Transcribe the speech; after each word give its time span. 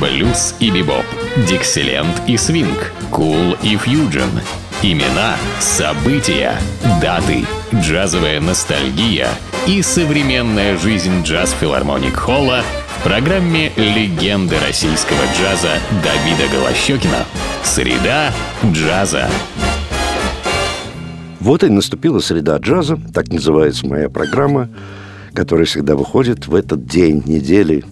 Блюз 0.00 0.54
и 0.60 0.70
бибоп, 0.70 1.06
дикселент 1.48 2.20
и 2.26 2.36
свинг, 2.36 2.92
кул 3.10 3.56
и 3.62 3.76
фьюджен. 3.76 4.28
Имена, 4.82 5.36
события, 5.58 6.52
даты, 7.00 7.46
джазовая 7.74 8.40
ностальгия 8.40 9.28
и 9.66 9.80
современная 9.80 10.76
жизнь 10.76 11.22
джаз-филармоник 11.22 12.14
Холла 12.14 12.62
в 12.98 13.04
программе 13.04 13.72
«Легенды 13.76 14.56
российского 14.66 15.22
джаза» 15.38 15.78
Давида 16.04 16.52
Голощекина. 16.52 17.24
Среда 17.62 18.32
джаза. 18.66 19.30
Вот 21.40 21.64
и 21.64 21.68
наступила 21.68 22.18
среда 22.18 22.58
джаза, 22.58 22.98
так 23.14 23.28
называется 23.28 23.86
моя 23.86 24.10
программа, 24.10 24.68
которая 25.32 25.64
всегда 25.64 25.96
выходит 25.96 26.48
в 26.48 26.54
этот 26.54 26.84
день 26.86 27.22
недели, 27.24 27.84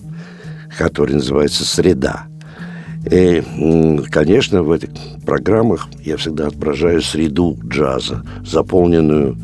который 0.77 1.15
называется 1.15 1.65
«Среда». 1.65 2.27
И, 3.11 3.43
конечно, 4.11 4.63
в 4.63 4.73
этих 4.73 4.89
программах 5.27 5.89
я 6.03 6.17
всегда 6.17 6.47
отображаю 6.47 7.03
среду 7.03 7.59
джаза, 7.65 8.23
заполненную 8.45 9.37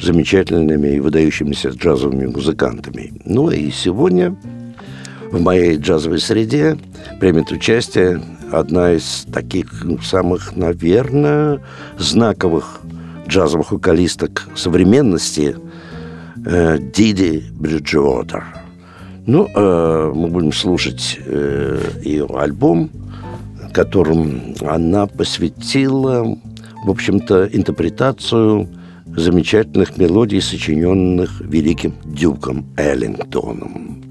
замечательными 0.00 0.96
и 0.96 1.00
выдающимися 1.00 1.70
джазовыми 1.70 2.26
музыкантами. 2.26 3.12
Ну 3.24 3.50
и 3.50 3.70
сегодня 3.70 4.34
в 5.30 5.40
моей 5.40 5.76
джазовой 5.76 6.20
среде 6.20 6.78
примет 7.20 7.52
участие 7.52 8.22
одна 8.50 8.92
из 8.92 9.26
таких 9.32 9.84
самых, 10.02 10.56
наверное, 10.56 11.60
знаковых 11.98 12.80
джазовых 13.28 13.72
вокалисток 13.72 14.48
современности 14.56 15.56
э, 16.44 16.78
Диди 16.94 17.44
Бриджуотер. 17.52 18.61
Ну, 19.24 19.48
э, 19.54 20.12
мы 20.14 20.28
будем 20.28 20.52
слушать 20.52 21.18
э, 21.24 21.80
ее 22.02 22.26
альбом, 22.34 22.90
которым 23.72 24.54
она 24.62 25.06
посвятила, 25.06 26.36
в 26.84 26.90
общем-то, 26.90 27.48
интерпретацию 27.52 28.68
замечательных 29.06 29.96
мелодий, 29.96 30.40
сочиненных 30.40 31.40
великим 31.40 31.94
Дюком 32.04 32.66
Эллингтоном. 32.76 34.02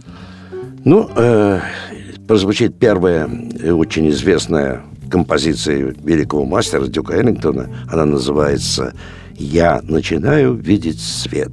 Ну, 0.86 1.10
э, 1.16 1.60
прозвучит 2.26 2.80
первая 2.80 3.30
очень 3.74 4.10
известная 4.12 4.82
композиции 5.10 5.94
великого 6.04 6.46
мастера 6.46 6.88
Дюка 6.88 7.16
Эллингтона. 7.16 7.68
Она 7.92 8.06
называется 8.06 8.94
«Я 9.36 9.82
начинаю 9.84 10.54
видеть 10.54 11.02
свет». 11.02 11.52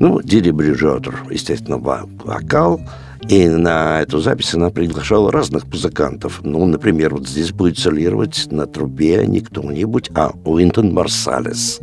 Ну, 0.00 0.22
Диди 0.22 0.50
Бриджотер, 0.50 1.22
естественно, 1.30 1.76
вокал. 1.76 2.80
И 3.28 3.46
на 3.48 4.00
эту 4.00 4.18
запись 4.18 4.54
она 4.54 4.70
приглашала 4.70 5.30
разных 5.30 5.66
музыкантов. 5.66 6.40
Ну, 6.42 6.64
например, 6.64 7.14
вот 7.14 7.28
здесь 7.28 7.52
будет 7.52 7.78
солировать 7.78 8.48
на 8.50 8.66
трубе 8.66 9.26
не 9.26 9.40
кто-нибудь, 9.40 10.10
а 10.14 10.32
Уинтон 10.44 10.94
Марсалес. 10.94 11.80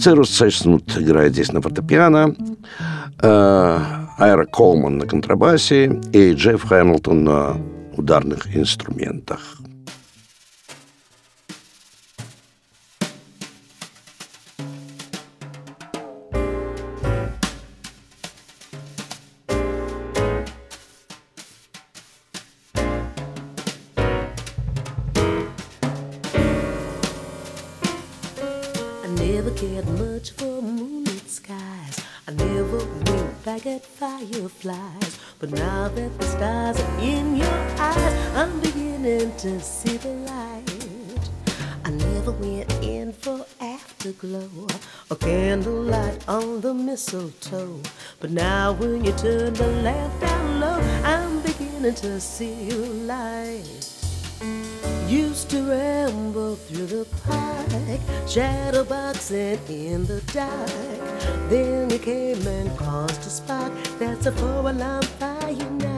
Церус 0.00 0.30
Сеснут 0.30 0.96
играет 0.96 1.34
здесь 1.34 1.52
на 1.52 1.60
фортепиано, 1.60 2.34
э, 3.20 3.78
Айра 4.18 4.46
Колман 4.46 4.96
на 4.96 5.06
контрабасе 5.06 6.00
и 6.12 6.32
Джефф 6.32 6.64
Хэмилтон 6.64 7.22
на 7.22 7.56
ударных 7.96 8.56
инструментах. 8.56 9.55
Fireflies. 33.98 35.18
But 35.38 35.50
now 35.50 35.88
that 35.88 36.18
the 36.18 36.26
stars 36.26 36.80
are 36.80 37.00
in 37.00 37.36
your 37.36 37.60
eyes, 37.78 38.14
I'm 38.34 38.60
beginning 38.60 39.34
to 39.36 39.60
see 39.60 39.96
the 39.96 40.14
light. 40.30 41.30
I 41.84 41.90
never 41.90 42.32
went 42.32 42.72
in 42.82 43.12
for 43.12 43.46
afterglow 43.60 44.50
or 45.10 45.16
candlelight 45.16 46.28
on 46.28 46.60
the 46.60 46.74
mistletoe. 46.74 47.80
But 48.20 48.30
now 48.30 48.72
when 48.72 49.04
you 49.04 49.12
turn 49.12 49.54
the 49.54 49.68
lamp 49.82 50.20
down 50.20 50.60
low, 50.60 50.80
I'm 51.04 51.40
beginning 51.42 51.94
to 51.94 52.20
see 52.20 52.64
your 52.64 52.86
light. 52.86 53.95
Used 55.08 55.50
to 55.50 55.62
ramble 55.62 56.56
through 56.56 56.86
the 56.86 57.06
park, 57.24 57.68
shadowboxing 58.26 59.70
in 59.70 60.04
the 60.04 60.20
dark. 60.32 61.48
Then 61.48 61.90
you 61.90 61.98
came 62.00 62.44
and 62.44 62.76
caused 62.76 63.20
a 63.20 63.30
spark. 63.30 63.72
That's 64.00 64.26
a 64.26 64.32
four-alarm 64.32 65.04
fire 65.20 65.70
now. 65.70 65.96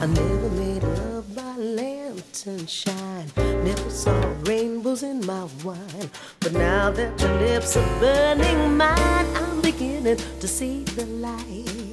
I 0.00 0.06
never 0.06 0.48
made 0.50 0.82
love 0.82 1.34
by 1.36 1.54
lantern 1.56 2.66
shine. 2.66 3.30
Never 3.36 3.90
saw 3.90 4.18
rainbows 4.44 5.02
in 5.02 5.26
my 5.26 5.46
wine. 5.62 6.10
But 6.40 6.54
now 6.54 6.90
that 6.90 7.20
your 7.20 7.38
lips 7.40 7.76
are 7.76 8.00
burning 8.00 8.78
mine, 8.78 9.26
I'm 9.36 9.60
beginning 9.60 10.16
to 10.16 10.48
see 10.48 10.84
the 10.84 11.04
light. 11.04 11.89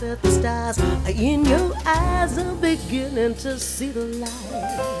that 0.00 0.22
the 0.22 0.30
stars. 0.30 0.78
In 1.08 1.44
your 1.44 1.72
eyes, 1.84 2.38
I'm 2.38 2.60
beginning 2.60 3.34
to 3.36 3.58
see 3.58 3.90
the 3.90 4.04
light. 4.04 4.97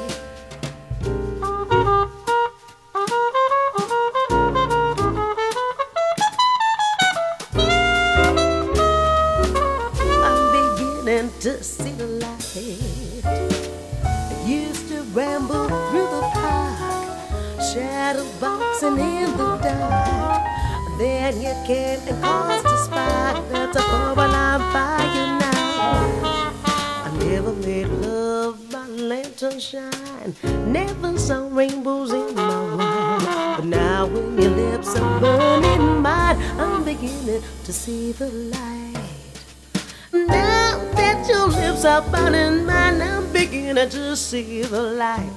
the 38.18 38.28
light. 38.30 38.94
Now 40.12 40.82
that 40.94 41.28
your 41.28 41.46
lips 41.46 41.84
are 41.84 42.02
burning 42.02 42.66
mine, 42.66 43.00
I'm 43.00 43.32
beginning 43.32 43.88
to 43.90 44.16
see 44.16 44.62
the 44.62 44.82
light. 44.82 45.30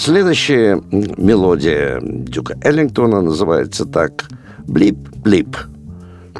Следующая 0.00 0.80
мелодия 0.90 2.00
Дюка 2.00 2.56
Эллингтона 2.62 3.20
называется 3.20 3.84
так 3.84 4.30
«Блип-блип». 4.66 5.54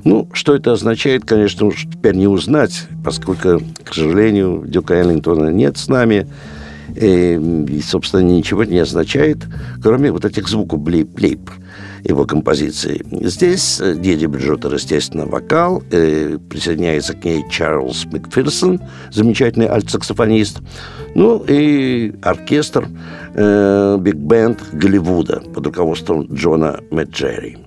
Ну, 0.02 0.30
что 0.32 0.54
это 0.54 0.72
означает, 0.72 1.26
конечно, 1.26 1.66
уж 1.66 1.84
теперь 1.84 2.14
не 2.14 2.26
узнать, 2.26 2.88
поскольку, 3.04 3.60
к 3.84 3.92
сожалению, 3.92 4.64
Дюка 4.66 4.94
Эллингтона 4.94 5.50
нет 5.50 5.76
с 5.76 5.88
нами. 5.88 6.26
И, 6.96 7.82
собственно, 7.86 8.22
ничего 8.22 8.64
не 8.64 8.78
означает, 8.78 9.46
кроме 9.82 10.10
вот 10.10 10.24
этих 10.24 10.48
звуков 10.48 10.80
«блип-блип» 10.80 11.50
его 12.04 12.24
композиции. 12.24 13.04
Здесь 13.10 13.80
э, 13.80 13.94
Диди 13.94 14.26
Бриджоттер, 14.26 14.74
естественно, 14.74 15.26
вокал, 15.26 15.82
э, 15.90 16.38
присоединяется 16.48 17.14
к 17.14 17.24
ней 17.24 17.44
Чарльз 17.50 18.06
Макферсон, 18.06 18.80
замечательный 19.10 19.66
альтсаксофонист, 19.66 20.60
ну 21.14 21.44
и 21.46 22.12
оркестр, 22.22 22.88
э, 23.34 23.98
биг-бенд 24.00 24.58
Голливуда 24.72 25.42
под 25.54 25.66
руководством 25.66 26.26
Джона 26.32 26.80
Меджерри. 26.90 27.58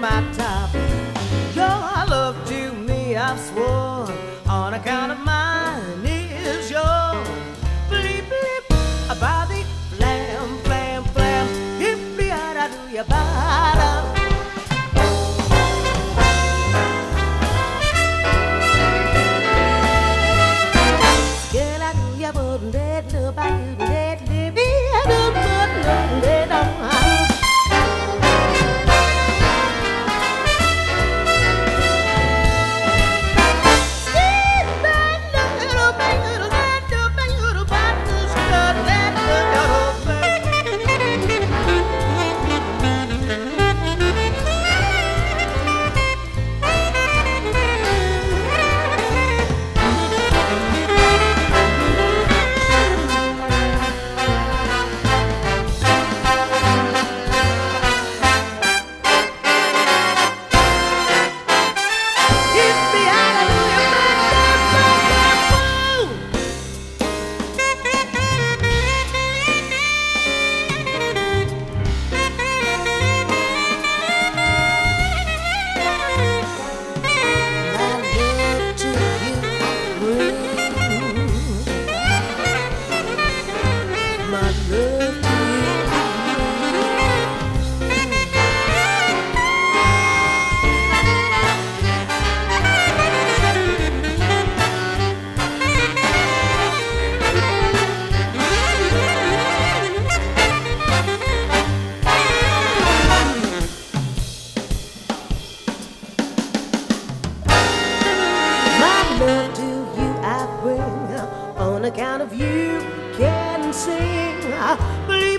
my 0.00 0.24
top. 0.32 0.70
Your 1.54 1.66
love 2.08 2.36
to 2.48 2.72
me, 2.72 3.16
I've 3.16 3.38
sworn. 3.38 3.93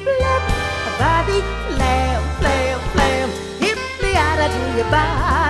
flap, 0.06 0.44
a 0.88 0.92
body, 1.02 1.40
flam, 1.74 2.22
flam, 2.40 2.80
flam, 2.94 3.28
out 4.16 4.40
do 4.54 4.78
your 4.78 4.90
body. 4.92 5.45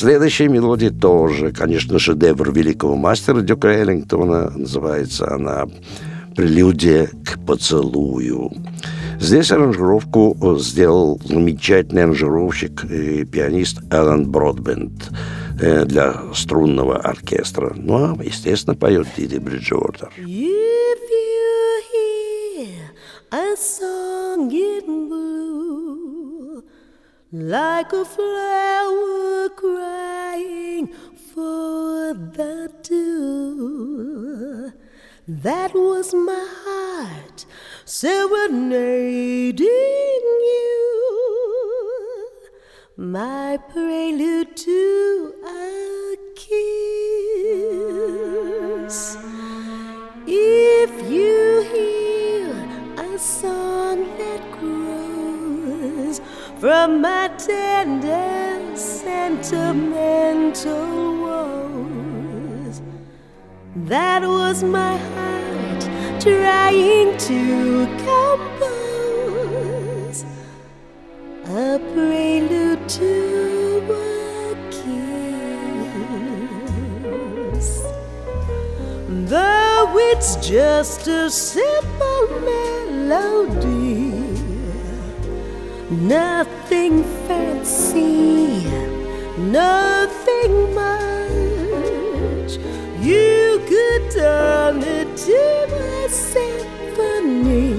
Следующая 0.00 0.48
мелодия 0.48 0.88
тоже, 0.90 1.52
конечно, 1.52 1.98
шедевр 1.98 2.52
великого 2.52 2.96
мастера 2.96 3.42
Дюка 3.42 3.68
Эллингтона. 3.68 4.48
Называется 4.48 5.30
она 5.30 5.68
«Прелюдия 6.34 7.10
к 7.22 7.38
поцелую». 7.46 8.50
Здесь 9.20 9.52
аранжировку 9.52 10.56
сделал 10.58 11.20
замечательный 11.22 12.04
аранжировщик 12.04 12.82
и 12.84 13.26
пианист 13.26 13.82
Алан 13.92 14.30
Бродбенд 14.30 15.10
э, 15.60 15.84
для 15.84 16.14
струнного 16.32 16.96
оркестра. 16.96 17.74
Ну, 17.76 17.96
а, 17.96 18.24
естественно, 18.24 18.74
поет 18.74 19.06
Диди 19.18 19.36
Бриджуотер. 19.36 20.10
If 20.16 21.00
you 21.10 21.82
hear 21.92 22.90
a 23.32 23.54
song 23.54 24.50
in 24.50 25.10
blue, 25.10 25.39
like 27.32 27.92
a 27.92 28.04
flower 28.04 29.48
crying 29.50 30.88
for 31.32 32.12
the 32.12 32.68
dew, 32.82 34.72
that 35.28 35.72
was 35.72 36.12
my 36.12 36.44
heart 36.64 37.46
serenading 37.84 39.66
you, 40.48 40.80
my 42.96 43.56
prelude 43.70 44.56
to 44.56 45.32
a 45.46 46.16
kiss. 46.34 46.58
If 50.26 51.10
you 51.10 51.29
from 56.60 57.00
my 57.00 57.28
tender 57.38 58.76
sentimental 58.76 59.96
woes, 61.22 62.82
that 63.74 64.20
was 64.22 64.62
my 64.62 64.98
heart 64.98 65.80
trying 66.20 67.16
to 67.16 67.86
compose 68.04 69.08
a 71.46 71.78
prelude 71.94 72.86
to 72.90 73.80
a 73.90 74.54
kiss. 77.56 77.70
Though 79.08 79.96
it's 80.10 80.36
just 80.46 81.08
a 81.08 81.30
simple 81.30 82.28
melody, 82.44 84.19
nothing 86.10 87.04
fancy, 87.28 88.64
nothing 89.38 90.74
much. 90.74 92.52
You 93.00 93.62
could 93.70 94.10
turn 94.10 94.82
it 94.82 95.16
to 95.28 95.42
a 95.94 96.08
symphony, 96.08 97.70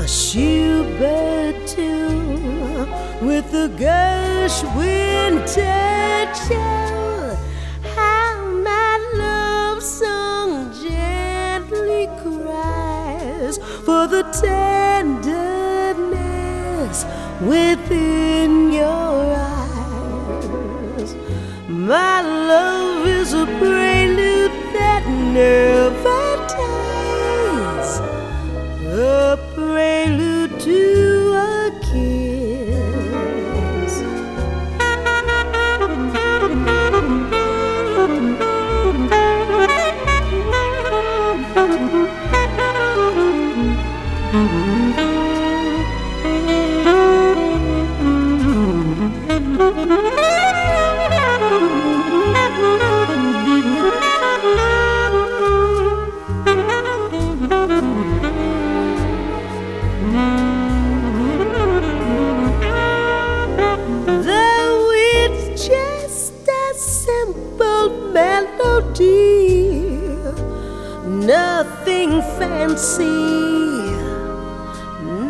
a 0.00 0.08
Schubert 0.08 1.54
tune 1.68 2.90
with 3.24 3.54
a 3.54 3.68
Gershwin 3.84 5.32
touch. 5.54 6.40
How 7.94 8.34
my 8.68 8.94
love 9.14 9.80
song 9.80 10.72
gently 10.82 12.08
cries 12.20 13.58
for 13.86 14.08
the 14.08 14.24
tenderness 14.42 15.51
within 17.46 18.72
your 18.72 19.34
eyes. 19.34 21.16
My 21.68 22.20
love 22.22 23.06
is 23.06 23.32
a 23.32 23.46
prelude 23.58 24.52
that 24.74 25.02
never 25.32 25.61
simple 67.62 68.12
melody, 68.12 69.08
nothing 71.06 72.10
fancy, 72.38 73.04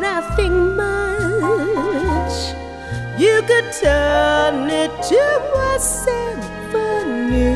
nothing 0.00 0.76
much. 0.76 2.34
You 3.18 3.42
could 3.46 3.68
turn 3.80 4.70
it 4.70 4.92
to 5.10 5.24
a 5.70 5.78
symphony, 5.78 7.54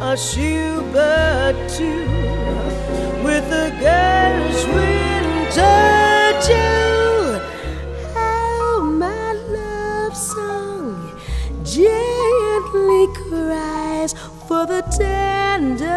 a 0.00 0.16
Schubert 0.16 1.56
tune 1.68 3.24
with 3.24 3.46
a 3.52 3.70
Gershwin 3.82 5.26
touch. 5.54 6.48
Oh, 6.50 6.77
cries 13.14 14.12
for 14.46 14.66
the 14.66 14.82
tenderness 14.98 15.92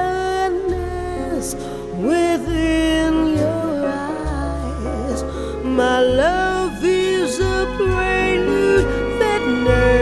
within 1.96 3.14
your 3.38 3.88
eyes. 3.88 5.24
My 5.64 6.00
love 6.02 6.84
is 6.84 7.40
a 7.40 7.66
prelude 7.78 8.86
that 9.20 9.42
never 9.66 10.01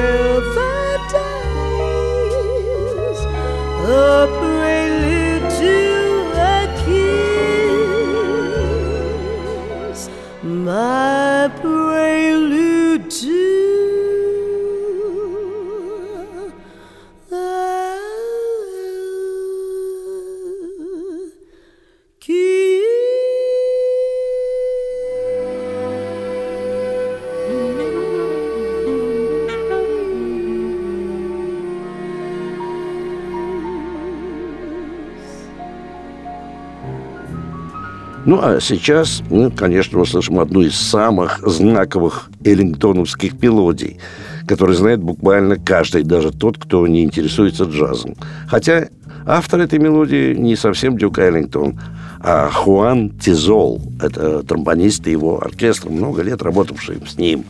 Ну, 38.30 38.40
а 38.44 38.60
сейчас 38.62 39.24
мы, 39.32 39.50
конечно, 39.50 40.00
услышим 40.00 40.40
одну 40.40 40.62
из 40.62 40.76
самых 40.76 41.40
знаковых 41.40 42.30
эллингтоновских 42.46 43.42
мелодий, 43.42 43.98
которые 44.46 44.78
знает 44.78 45.02
буквально 45.02 45.56
каждый, 45.56 46.04
даже 46.04 46.32
тот, 46.32 46.60
кто 46.60 46.86
не 46.86 47.04
интересуется 47.04 47.64
джазом. 47.64 48.14
Хотя 48.48 48.90
автор 49.26 49.62
этой 49.62 49.80
мелодии 49.80 50.36
не 50.36 50.56
совсем 50.56 50.96
Дюк 50.96 51.18
Эллингтон, 51.18 51.80
а 52.20 52.52
Хуан 52.52 53.18
Тизол. 53.18 53.82
Это 54.00 54.44
тромбонист 54.44 55.08
и 55.08 55.12
его 55.12 55.42
оркестр, 55.42 55.90
много 55.90 56.22
лет 56.22 56.44
работавший 56.44 57.02
с 57.08 57.18
ним. 57.18 57.46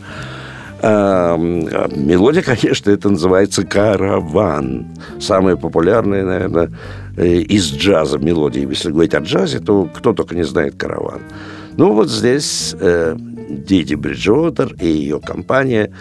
А, 0.82 1.36
мелодия, 1.36 2.42
конечно, 2.46 2.90
это 2.90 3.10
называется 3.10 3.64
«Караван». 3.64 4.86
Самая 5.20 5.56
популярная, 5.56 6.24
наверное, 6.24 6.70
э, 7.16 7.38
из 7.38 7.72
джаза 7.72 8.18
мелодии. 8.18 8.66
Если 8.68 8.90
говорить 8.90 9.14
о 9.14 9.18
джазе, 9.18 9.60
то 9.60 9.84
кто 9.84 10.12
только 10.12 10.34
не 10.34 10.44
знает 10.44 10.76
«Караван». 10.76 11.20
Ну, 11.76 11.92
вот 11.92 12.10
здесь 12.10 12.74
э, 12.78 13.16
Диди 13.16 13.94
Бриджуотер 13.94 14.74
и 14.80 14.86
ее 14.86 15.20
компания 15.20 15.92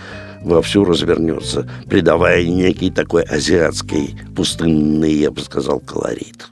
вовсю 0.42 0.86
развернется, 0.86 1.70
придавая 1.88 2.46
некий 2.46 2.92
такой 2.92 3.24
азиатский 3.24 4.18
пустынный, 4.36 5.14
я 5.14 5.32
бы 5.32 5.42
сказал, 5.42 5.80
колорит. 5.80 6.50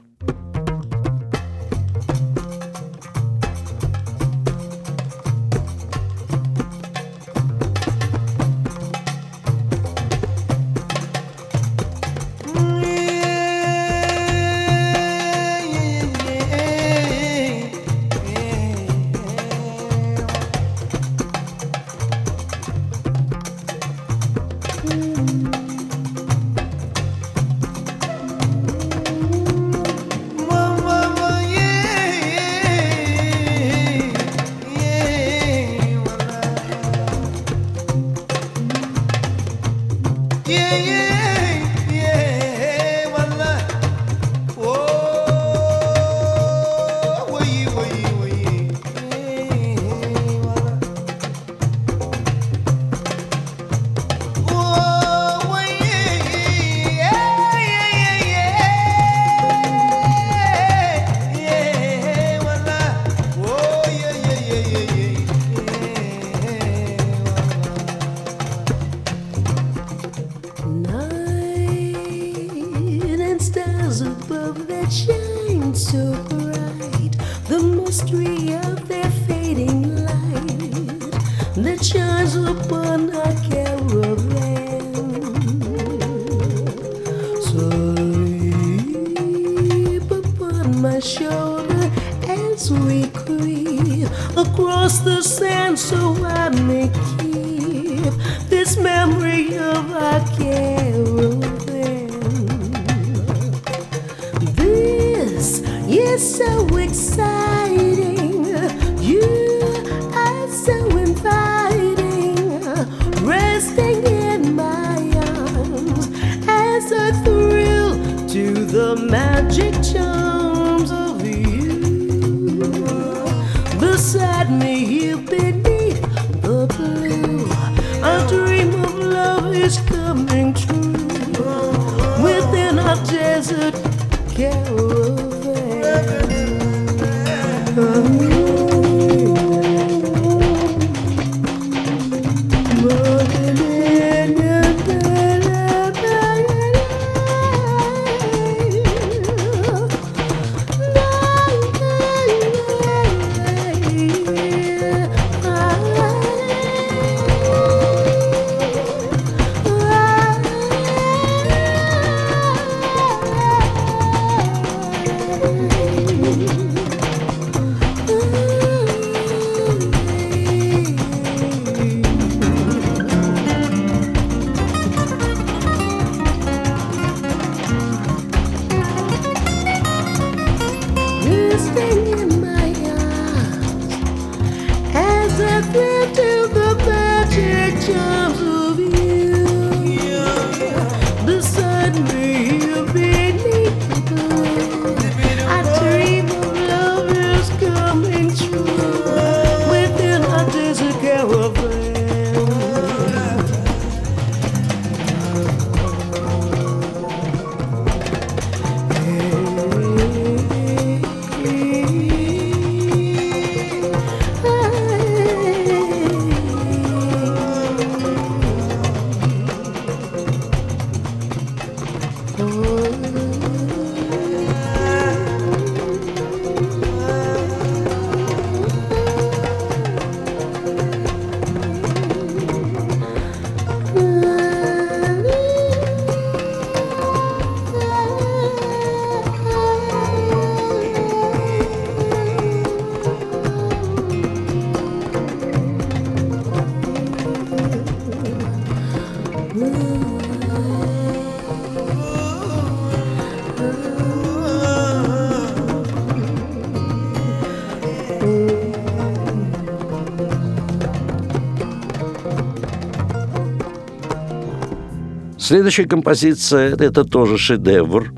Следующая 265.48 265.86
композиция– 265.86 266.76
это 266.78 267.06
тоже 267.06 267.38
шедевр 267.38 268.12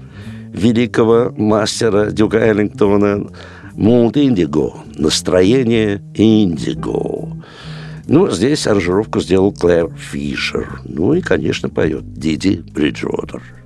великого 0.53 1.33
мастера 1.37 2.11
Дюка 2.11 2.39
Эллингтона 2.39 3.25
«Мулт 3.75 4.17
Индиго»– 4.17 4.73
«Настроение 4.99 6.03
Индиго». 6.17 7.41
Ну, 8.09 8.29
здесь 8.33 8.67
аранжировку 8.67 9.21
сделал 9.21 9.53
Клэр 9.53 9.91
Фишер. 9.95 10.81
Ну 10.85 11.15
и, 11.15 11.21
конечно, 11.21 11.69
поет 11.69 12.13
Диди 12.15 12.65
Бриджуотер. 12.75 13.60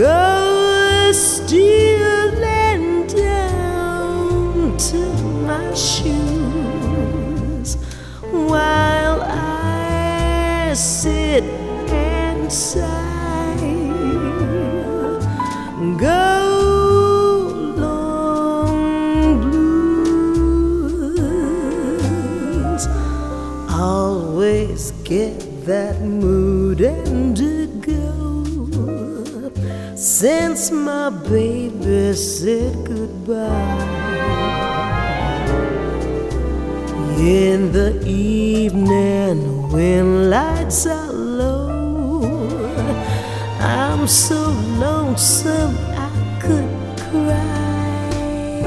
go 0.00 1.12
stealing 1.12 3.06
down 3.06 4.74
to 4.78 4.96
my 5.44 5.74
shoes 5.74 7.74
while 8.32 9.20
I 9.20 10.72
sit 10.74 11.44
and 11.92 12.50
sigh. 12.50 13.58
Go. 15.98 16.38
Long 17.76 19.40
blues. 19.42 20.46
Always 23.68 24.92
get 25.04 25.38
that 25.66 25.99
In 37.18 37.72
the 37.72 38.02
evening 38.06 39.72
when 39.72 40.28
lights 40.28 40.86
are 40.86 41.10
low, 41.10 42.20
I'm 43.60 44.06
so 44.06 44.50
lonesome 44.78 45.74
I 45.96 46.10
could 46.42 46.68
cry. 46.98 48.60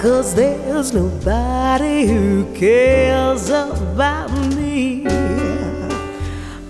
Cause 0.00 0.36
there's 0.36 0.92
nobody 0.92 2.06
who 2.06 2.44
cares 2.54 3.48
about. 3.48 4.29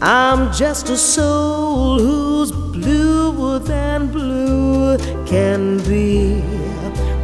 I'm 0.03 0.51
just 0.53 0.89
a 0.89 0.97
soul 0.97 1.99
who's 1.99 2.53
bluer 2.53 3.59
than 3.59 4.11
blue 4.11 4.97
can 5.27 5.77
be 5.85 6.41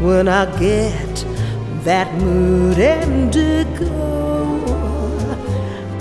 when 0.05 0.29
I 0.29 0.45
get 0.59 1.25
that 1.85 2.13
mood 2.21 2.79
indigo, 2.79 3.87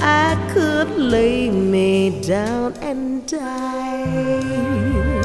I 0.02 0.36
could 0.54 0.90
lay 0.98 1.50
me 1.50 2.22
down 2.22 2.74
and 2.82 3.26
die. 3.26 5.25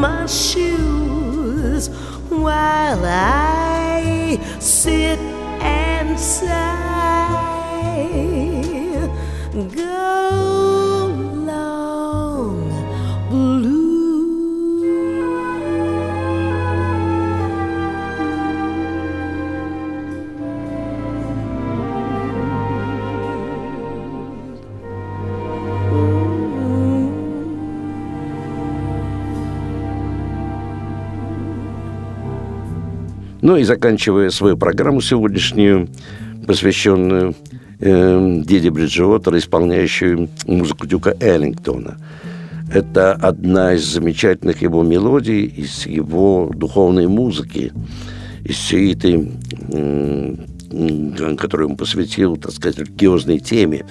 my 0.00 0.24
shoes 0.24 1.88
while 2.30 3.04
I 3.04 4.38
sit 4.58 5.18
and 5.60 6.18
sigh. 6.18 6.80
Go. 9.76 9.90
Ну 33.50 33.56
и 33.56 33.64
заканчивая 33.64 34.30
свою 34.30 34.56
программу 34.56 35.00
сегодняшнюю, 35.00 35.88
посвященную 36.46 37.34
э, 37.80 38.42
Диди 38.46 38.68
Бриджиотера, 38.68 39.36
исполняющую 39.38 40.28
музыку 40.46 40.86
Дюка 40.86 41.16
Эллингтона. 41.18 41.96
Это 42.72 43.12
одна 43.12 43.74
из 43.74 43.84
замечательных 43.84 44.62
его 44.62 44.84
мелодий, 44.84 45.46
из 45.46 45.84
его 45.84 46.52
духовной 46.54 47.08
музыки, 47.08 47.72
из 48.44 48.54
всей 48.54 48.94
этой 48.94 49.32
э, 49.72 50.36
которую 51.36 51.70
он 51.70 51.76
посвятил, 51.76 52.36
так 52.36 52.52
сказать, 52.52 52.78
религиозной 52.78 53.40
теме. 53.40 53.84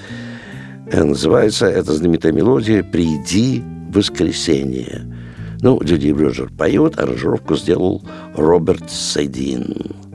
Э, 0.89 1.03
называется 1.03 1.65
эта 1.65 1.91
знаменитая 1.91 2.31
мелодия 2.31 2.81
«Приди 2.81 3.61
в 3.89 3.97
воскресенье». 3.97 5.18
Ну, 5.61 5.79
Дюди 5.83 6.13
Брюджер 6.13 6.49
поет, 6.49 6.99
аранжировку 6.99 7.55
сделал 7.55 8.01
Роберт 8.35 8.89
Сайдин. 8.89 10.08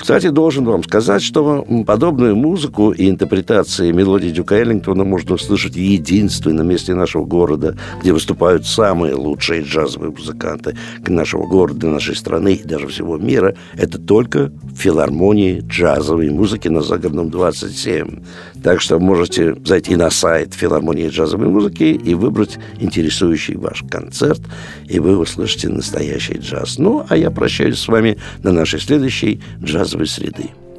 Кстати, 0.00 0.30
должен 0.30 0.64
вам 0.64 0.82
сказать, 0.82 1.22
что 1.22 1.66
подобную 1.86 2.34
музыку 2.34 2.90
и 2.90 3.10
интерпретации 3.10 3.92
мелодии 3.92 4.30
Дюка 4.30 4.56
Эллингтона 4.56 5.04
можно 5.04 5.34
услышать 5.34 5.74
в 5.74 5.78
единственном 5.78 6.68
месте 6.68 6.94
нашего 6.94 7.26
города, 7.26 7.76
где 8.00 8.14
выступают 8.14 8.66
самые 8.66 9.14
лучшие 9.14 9.62
джазовые 9.62 10.10
музыканты 10.10 10.74
нашего 11.06 11.46
города, 11.46 11.86
нашей 11.86 12.16
страны 12.16 12.54
и 12.54 12.66
даже 12.66 12.88
всего 12.88 13.18
мира. 13.18 13.54
Это 13.74 13.98
только 13.98 14.50
в 14.62 14.78
филармонии 14.78 15.60
джазовой 15.60 16.30
музыки 16.30 16.68
на 16.68 16.80
Загородном 16.80 17.28
27. 17.28 18.22
Так 18.62 18.80
что 18.80 18.98
можете 18.98 19.54
зайти 19.66 19.96
на 19.96 20.08
сайт 20.08 20.54
филармонии 20.54 21.08
джазовой 21.08 21.48
музыки 21.48 21.84
и 21.84 22.14
выбрать 22.14 22.58
интересующий 22.78 23.56
ваш 23.56 23.84
концерт, 23.90 24.40
и 24.88 24.98
вы 24.98 25.18
услышите 25.18 25.68
настоящий 25.68 26.38
джаз. 26.38 26.78
Ну, 26.78 27.04
а 27.06 27.16
я 27.18 27.30
прощаюсь 27.30 27.78
с 27.78 27.86
вами 27.86 28.16
на 28.42 28.50
нашей 28.52 28.80
следующей 28.80 29.42
джаз 29.62 29.89
джазовой 29.90 30.06
среды. 30.06 30.69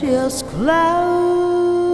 Just 0.00 0.46
clouds 0.48 1.92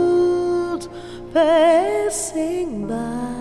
passing 1.32 2.86
by. 2.88 3.33